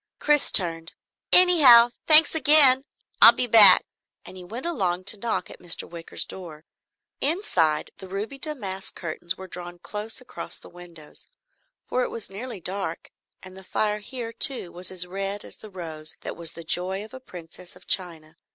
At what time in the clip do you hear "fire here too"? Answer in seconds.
13.63-14.71